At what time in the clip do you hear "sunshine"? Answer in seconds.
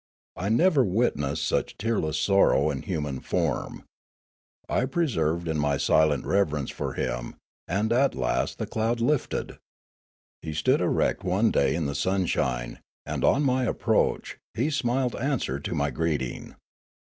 11.93-12.79